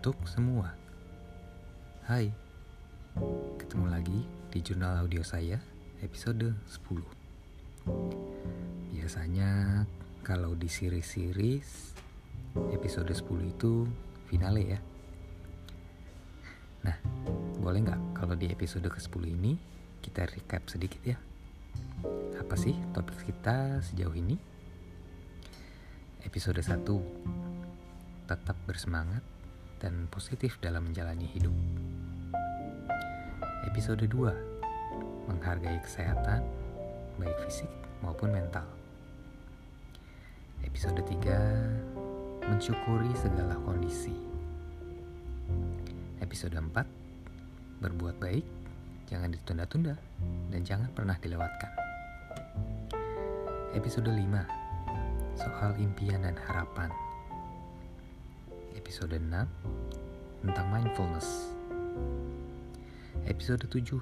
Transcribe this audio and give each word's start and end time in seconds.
untuk 0.00 0.16
semua. 0.24 0.72
Hai, 2.08 2.32
ketemu 3.60 3.84
lagi 3.84 4.24
di 4.48 4.64
jurnal 4.64 5.04
audio 5.04 5.20
saya 5.20 5.60
episode 6.00 6.56
10. 6.72 7.04
Biasanya 8.96 9.84
kalau 10.24 10.56
di 10.56 10.72
series-series 10.72 11.92
episode 12.72 13.12
10 13.12 13.52
itu 13.52 13.84
finale 14.24 14.72
ya. 14.72 14.80
Nah, 16.88 16.96
boleh 17.60 17.84
nggak 17.84 18.24
kalau 18.24 18.32
di 18.40 18.48
episode 18.48 18.88
ke-10 18.88 19.20
ini 19.28 19.60
kita 20.00 20.24
recap 20.24 20.64
sedikit 20.64 21.04
ya? 21.04 21.20
Apa 22.40 22.56
sih 22.56 22.72
topik 22.96 23.20
kita 23.28 23.84
sejauh 23.84 24.16
ini? 24.16 24.40
Episode 26.24 26.64
1 26.64 26.88
Tetap 28.24 28.56
bersemangat 28.64 29.39
dan 29.80 30.06
positif 30.12 30.60
dalam 30.60 30.92
menjalani 30.92 31.24
hidup. 31.24 31.52
Episode 33.64 34.04
2 34.04 35.28
Menghargai 35.28 35.80
kesehatan, 35.80 36.44
baik 37.16 37.36
fisik 37.48 37.68
maupun 38.04 38.28
mental. 38.32 38.64
Episode 40.60 41.00
3 41.00 42.44
Mensyukuri 42.44 43.12
segala 43.16 43.56
kondisi. 43.64 44.12
Episode 46.20 46.60
4 46.60 47.80
Berbuat 47.80 48.20
baik, 48.20 48.44
jangan 49.08 49.32
ditunda-tunda 49.32 49.96
dan 50.52 50.60
jangan 50.60 50.92
pernah 50.92 51.16
dilewatkan. 51.16 51.72
Episode 53.72 54.12
5 54.12 55.40
Soal 55.40 55.72
impian 55.80 56.20
dan 56.20 56.36
harapan. 56.36 57.09
Episode 58.78 59.18
6 59.18 59.48
Tentang 60.46 60.66
mindfulness. 60.70 61.50
Episode 63.26 63.66
7 63.66 63.98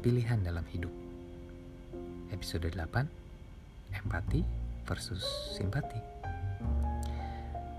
Pilihan 0.00 0.40
dalam 0.40 0.64
hidup. 0.72 0.90
Episode 2.32 2.72
8 2.72 3.04
Empati 3.92 4.40
versus 4.88 5.20
simpati. 5.52 6.00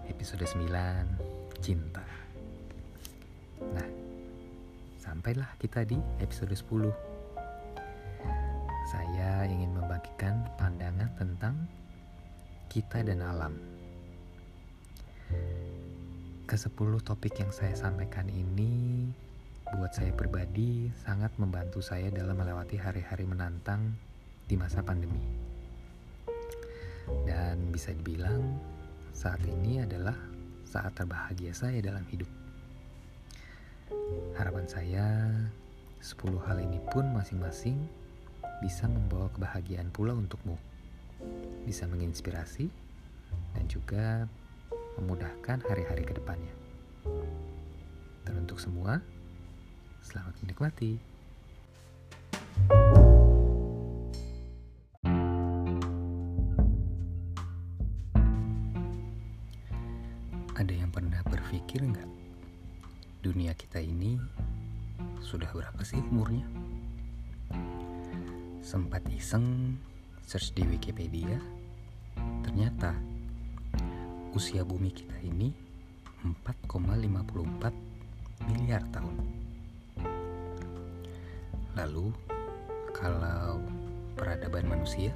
Episode 0.06 0.46
9 0.46 1.58
Cinta. 1.64 2.06
Nah, 3.74 3.90
sampailah 5.02 5.58
kita 5.58 5.82
di 5.88 5.98
episode 6.22 6.54
10. 6.54 6.92
Saya 8.94 9.48
ingin 9.50 9.74
membagikan 9.74 10.46
pandangan 10.60 11.10
tentang 11.18 11.56
kita 12.70 13.02
dan 13.02 13.24
alam. 13.26 13.73
Kesepuluh 16.54 17.02
topik 17.02 17.42
yang 17.42 17.50
saya 17.50 17.74
sampaikan 17.74 18.30
ini 18.30 19.10
buat 19.74 19.90
saya 19.90 20.14
pribadi 20.14 20.86
sangat 21.02 21.34
membantu 21.42 21.82
saya 21.82 22.14
dalam 22.14 22.38
melewati 22.38 22.78
hari-hari 22.78 23.26
menantang 23.26 23.98
di 24.46 24.54
masa 24.54 24.86
pandemi. 24.86 25.18
Dan 27.26 27.74
bisa 27.74 27.90
dibilang 27.98 28.62
saat 29.18 29.42
ini 29.50 29.82
adalah 29.82 30.14
saat 30.62 30.94
terbahagia 30.94 31.58
saya 31.58 31.82
dalam 31.82 32.06
hidup. 32.14 32.30
Harapan 34.38 34.70
saya 34.70 35.34
10 36.06 36.38
hal 36.38 36.62
ini 36.62 36.78
pun 36.94 37.18
masing-masing 37.18 37.82
bisa 38.62 38.86
membawa 38.86 39.26
kebahagiaan 39.34 39.90
pula 39.90 40.14
untukmu. 40.14 40.62
Bisa 41.66 41.90
menginspirasi 41.90 42.70
dan 43.58 43.66
juga 43.66 44.30
memudahkan 45.00 45.64
hari-hari 45.68 46.04
ke 46.06 46.14
depannya. 46.18 46.54
Dan 48.24 48.48
untuk 48.48 48.62
semua, 48.62 49.04
selamat 50.04 50.36
menikmati. 50.44 51.00
Ada 60.54 60.74
yang 60.74 60.94
pernah 60.94 61.20
berpikir 61.28 61.82
nggak? 61.82 62.10
Dunia 63.26 63.58
kita 63.58 63.82
ini 63.82 64.22
sudah 65.20 65.50
berapa 65.50 65.82
sih 65.82 66.00
umurnya? 66.00 66.46
Sempat 68.64 69.04
iseng 69.12 69.76
search 70.24 70.56
di 70.56 70.64
Wikipedia, 70.64 71.36
ternyata 72.48 72.96
usia 74.34 74.66
bumi 74.66 74.90
kita 74.90 75.14
ini 75.22 75.54
4,54 76.66 78.50
miliar 78.50 78.82
tahun. 78.90 79.16
Lalu, 81.78 82.10
kalau 82.98 83.62
peradaban 84.18 84.66
manusia, 84.66 85.14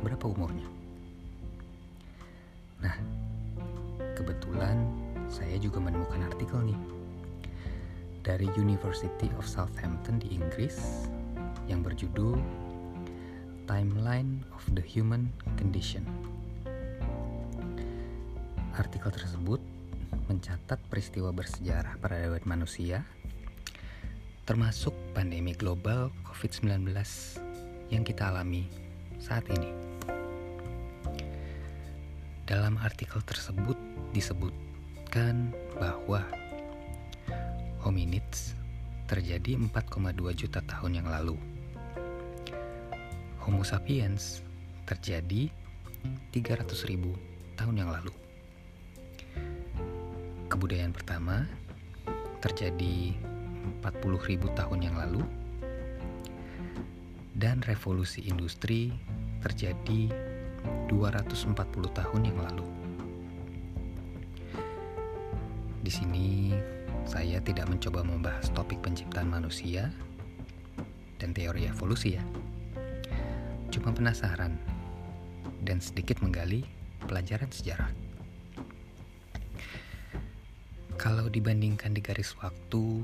berapa 0.00 0.32
umurnya? 0.32 0.64
Nah, 2.80 2.96
kebetulan 4.16 4.80
saya 5.28 5.60
juga 5.60 5.84
menemukan 5.84 6.24
artikel 6.24 6.64
nih 6.64 6.80
dari 8.24 8.48
University 8.56 9.28
of 9.36 9.44
Southampton 9.44 10.16
di 10.24 10.40
Inggris 10.40 11.04
yang 11.68 11.84
berjudul 11.84 12.40
Timeline 13.68 14.40
of 14.56 14.64
the 14.72 14.84
Human 14.88 15.28
Condition. 15.60 16.39
Artikel 18.78 19.10
tersebut 19.10 19.58
mencatat 20.30 20.78
peristiwa 20.86 21.34
bersejarah 21.34 21.98
peradaban 21.98 22.42
manusia 22.46 23.02
termasuk 24.46 24.94
pandemi 25.14 25.54
global 25.54 26.10
COVID-19 26.26 26.90
yang 27.90 28.06
kita 28.06 28.30
alami 28.30 28.66
saat 29.18 29.46
ini. 29.50 29.70
Dalam 32.46 32.78
artikel 32.82 33.22
tersebut 33.22 33.78
disebutkan 34.10 35.54
bahwa 35.78 36.26
hominids 37.82 38.58
terjadi 39.10 39.58
4,2 39.58 40.34
juta 40.34 40.62
tahun 40.66 41.02
yang 41.02 41.08
lalu. 41.10 41.34
Homo 43.42 43.66
sapiens 43.66 44.46
terjadi 44.86 45.50
300 46.34 46.90
ribu 46.90 47.14
tahun 47.58 47.86
yang 47.86 47.90
lalu. 47.90 48.19
Kebudayaan 50.60 50.92
pertama 50.92 51.48
terjadi 52.44 53.16
40 53.80 54.28
ribu 54.28 54.52
tahun 54.52 54.84
yang 54.84 54.92
lalu 54.92 55.24
dan 57.32 57.64
revolusi 57.64 58.28
industri 58.28 58.92
terjadi 59.40 60.12
240 60.84 61.56
tahun 61.96 62.20
yang 62.28 62.36
lalu. 62.44 62.68
Di 65.80 65.88
sini 65.88 66.52
saya 67.08 67.40
tidak 67.40 67.64
mencoba 67.72 68.04
membahas 68.04 68.52
topik 68.52 68.84
penciptaan 68.84 69.32
manusia 69.32 69.88
dan 71.16 71.32
teori 71.32 71.72
evolusi 71.72 72.20
ya. 72.20 72.24
Cuma 73.72 73.96
penasaran 73.96 74.60
dan 75.64 75.80
sedikit 75.80 76.20
menggali 76.20 76.68
pelajaran 77.08 77.48
sejarah. 77.48 78.09
Kalau 81.00 81.32
dibandingkan 81.32 81.96
di 81.96 82.04
garis 82.04 82.36
waktu, 82.44 83.00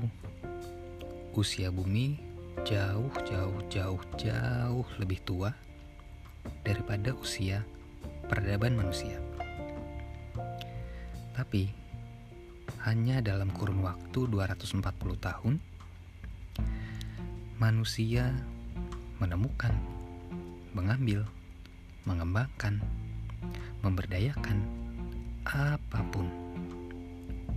usia 1.33 1.73
bumi 1.73 2.21
jauh 2.61 3.09
jauh 3.25 3.57
jauh 3.73 4.03
jauh 4.21 4.85
lebih 5.01 5.17
tua 5.25 5.49
daripada 6.61 7.17
usia 7.17 7.65
peradaban 8.29 8.77
manusia. 8.77 9.17
Tapi 11.33 11.73
hanya 12.85 13.17
dalam 13.17 13.49
kurun 13.49 13.81
waktu 13.81 14.29
240 14.29 14.77
tahun 15.17 15.57
manusia 17.57 18.29
menemukan, 19.17 19.73
mengambil, 20.77 21.25
mengembangkan, 22.05 22.77
memberdayakan 23.81 24.61
apa 25.49 26.05
pun 26.13 26.46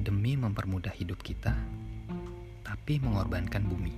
demi 0.00 0.32
mempermudah 0.32 0.93
hidup 0.97 1.20
kita 1.20 1.52
tapi 2.64 2.97
mengorbankan 3.02 3.61
bumi. 3.69 3.93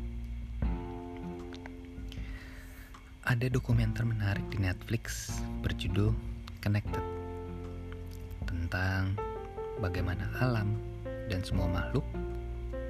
Ada 3.23 3.47
dokumenter 3.47 4.03
menarik 4.03 4.43
di 4.51 4.59
Netflix 4.59 5.31
berjudul 5.63 6.11
Connected 6.59 7.03
tentang 8.51 9.15
bagaimana 9.79 10.27
alam 10.43 10.75
dan 11.31 11.39
semua 11.47 11.71
makhluk 11.71 12.03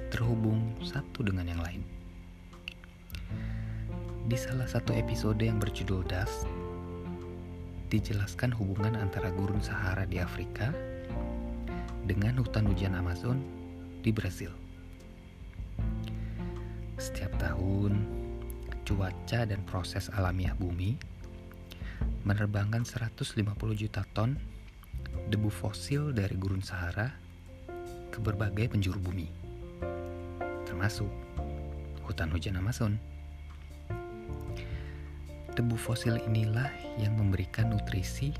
terhubung 0.09 0.73
satu 0.81 1.21
dengan 1.21 1.45
yang 1.45 1.61
lain. 1.61 1.81
Di 4.25 4.37
salah 4.39 4.65
satu 4.65 4.95
episode 4.97 5.37
yang 5.37 5.61
berjudul 5.61 6.01
Dust, 6.09 6.49
dijelaskan 7.93 8.49
hubungan 8.57 8.97
antara 8.97 9.29
gurun 9.29 9.61
Sahara 9.61 10.09
di 10.09 10.17
Afrika 10.17 10.73
dengan 12.03 12.35
hutan 12.43 12.67
hujan 12.67 12.99
Amazon 12.99 13.39
di 14.03 14.11
Brasil. 14.11 14.51
Setiap 16.99 17.31
tahun, 17.39 18.03
cuaca 18.83 19.47
dan 19.47 19.63
proses 19.63 20.11
alamiah 20.11 20.55
bumi 20.55 20.99
menerbangkan 22.27 22.83
150 22.83 23.39
juta 23.79 24.03
ton 24.11 24.35
debu 25.31 25.47
fosil 25.47 26.11
dari 26.11 26.35
gurun 26.35 26.59
Sahara 26.59 27.11
ke 28.11 28.19
berbagai 28.19 28.75
penjuru 28.75 28.99
bumi, 28.99 29.27
termasuk 30.67 31.07
hutan 32.03 32.27
hujan 32.29 32.59
Amazon. 32.59 32.99
Debu 35.53 35.77
fosil 35.77 36.19
inilah 36.27 36.67
yang 36.99 37.15
memberikan 37.15 37.71
nutrisi 37.71 38.33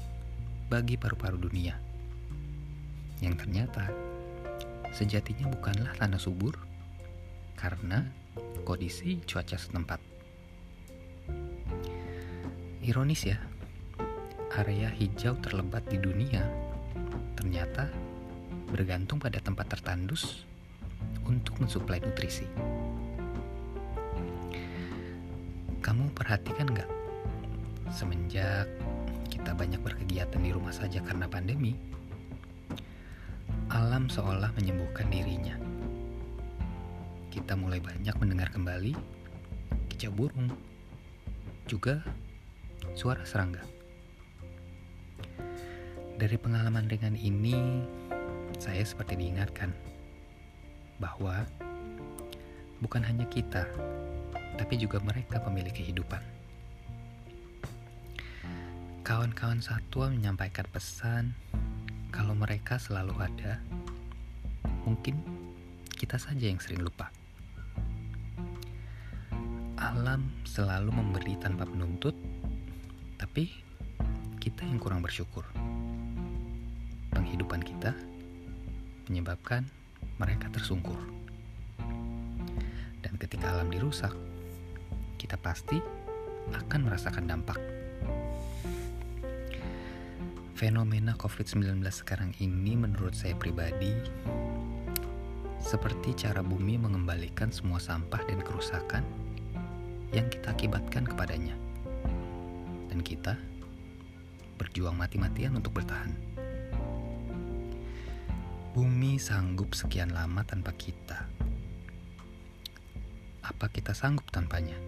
bagi 0.68 0.98
paru-paru 0.98 1.38
dunia. 1.38 1.93
Yang 3.24 3.48
ternyata 3.48 3.88
sejatinya 4.92 5.48
bukanlah 5.48 5.96
tanah 5.96 6.20
subur 6.20 6.60
karena 7.56 8.04
kondisi 8.68 9.24
cuaca 9.24 9.56
setempat. 9.56 10.04
Ironis 12.84 13.24
ya, 13.24 13.40
area 14.60 14.92
hijau 14.92 15.40
terlebat 15.40 15.88
di 15.88 15.96
dunia 16.04 16.44
ternyata 17.40 17.88
bergantung 18.68 19.24
pada 19.24 19.40
tempat 19.40 19.72
tertandus 19.72 20.44
untuk 21.24 21.64
mensuplai 21.64 22.04
nutrisi. 22.04 22.44
Kamu 25.80 26.12
perhatikan 26.12 26.68
nggak? 26.76 26.92
Semenjak 27.88 28.68
kita 29.32 29.56
banyak 29.56 29.80
berkegiatan 29.80 30.44
di 30.44 30.52
rumah 30.52 30.76
saja 30.76 31.00
karena 31.00 31.28
pandemi, 31.28 31.76
alam 33.74 34.06
seolah 34.06 34.54
menyembuhkan 34.54 35.10
dirinya. 35.10 35.58
Kita 37.34 37.58
mulai 37.58 37.82
banyak 37.82 38.14
mendengar 38.22 38.54
kembali 38.54 38.94
kicau 39.90 40.14
burung, 40.14 40.54
juga 41.66 42.06
suara 42.94 43.26
serangga. 43.26 43.66
Dari 46.22 46.38
pengalaman 46.38 46.86
ringan 46.86 47.18
ini, 47.18 47.82
saya 48.62 48.86
seperti 48.86 49.18
diingatkan 49.18 49.74
bahwa 51.02 51.42
bukan 52.78 53.02
hanya 53.02 53.26
kita, 53.26 53.66
tapi 54.62 54.78
juga 54.78 55.02
mereka 55.02 55.42
pemilik 55.42 55.74
kehidupan. 55.74 56.22
Kawan-kawan 59.02 59.60
satwa 59.60 60.14
menyampaikan 60.14 60.70
pesan 60.70 61.34
kalau 62.14 62.38
mereka 62.38 62.78
selalu 62.78 63.18
ada. 63.18 63.58
Mungkin 64.86 65.18
kita 65.98 66.22
saja 66.22 66.46
yang 66.46 66.62
sering 66.62 66.86
lupa. 66.86 67.10
Alam 69.82 70.30
selalu 70.46 70.94
memberi 70.94 71.34
tanpa 71.42 71.66
menuntut, 71.66 72.14
tapi 73.18 73.50
kita 74.38 74.62
yang 74.62 74.78
kurang 74.78 75.02
bersyukur. 75.02 75.44
Penghidupan 77.10 77.66
kita 77.66 77.98
menyebabkan 79.10 79.66
mereka 80.22 80.54
tersungkur. 80.54 80.96
Dan 83.02 83.18
ketika 83.18 83.52
alam 83.58 83.74
dirusak, 83.74 84.14
kita 85.18 85.36
pasti 85.42 85.82
akan 86.54 86.80
merasakan 86.88 87.26
dampak. 87.28 87.60
Fenomena 90.64 91.12
COVID-19 91.20 91.84
sekarang 91.92 92.32
ini 92.40 92.80
menurut 92.80 93.12
saya 93.12 93.36
pribadi 93.36 93.92
seperti 95.60 96.16
cara 96.16 96.40
bumi 96.40 96.80
mengembalikan 96.80 97.52
semua 97.52 97.84
sampah 97.84 98.24
dan 98.24 98.40
kerusakan 98.40 99.04
yang 100.16 100.24
kita 100.32 100.56
akibatkan 100.56 101.04
kepadanya. 101.04 101.52
Dan 102.88 103.04
kita 103.04 103.36
berjuang 104.56 104.96
mati-matian 104.96 105.52
untuk 105.60 105.76
bertahan. 105.76 106.16
Bumi 108.72 109.20
sanggup 109.20 109.76
sekian 109.76 110.16
lama 110.16 110.48
tanpa 110.48 110.72
kita. 110.80 111.28
Apa 113.44 113.68
kita 113.68 113.92
sanggup 113.92 114.32
tanpanya? 114.32 114.80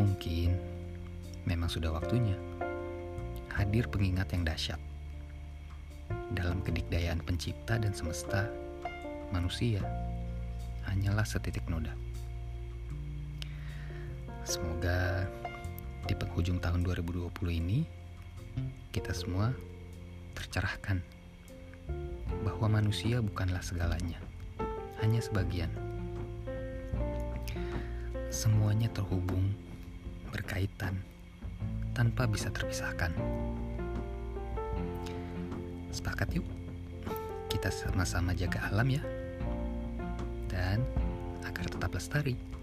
Mungkin 0.00 0.56
memang 1.44 1.68
sudah 1.68 1.92
waktunya 1.92 2.40
hadir 3.54 3.86
pengingat 3.86 4.34
yang 4.34 4.42
dahsyat. 4.42 4.80
Dalam 6.34 6.60
kedikdayaan 6.66 7.22
pencipta 7.22 7.78
dan 7.78 7.94
semesta, 7.94 8.50
manusia 9.30 9.80
hanyalah 10.90 11.24
setitik 11.24 11.62
noda. 11.70 11.94
Semoga 14.44 15.24
di 16.04 16.12
penghujung 16.12 16.60
tahun 16.60 16.84
2020 16.84 17.32
ini 17.64 17.88
kita 18.92 19.16
semua 19.16 19.54
tercerahkan 20.36 21.00
bahwa 22.44 22.82
manusia 22.82 23.24
bukanlah 23.24 23.64
segalanya, 23.64 24.20
hanya 25.00 25.22
sebagian. 25.24 25.72
Semuanya 28.28 28.90
terhubung, 28.90 29.54
berkaitan, 30.34 30.98
tanpa 31.94 32.26
bisa 32.26 32.50
terpisahkan. 32.50 33.14
Sepakat 35.94 36.34
yuk, 36.34 36.46
kita 37.46 37.70
sama-sama 37.70 38.34
jaga 38.34 38.66
alam 38.68 38.90
ya. 38.90 39.02
Dan 40.50 40.82
agar 41.46 41.70
tetap 41.70 41.94
lestari. 41.94 42.53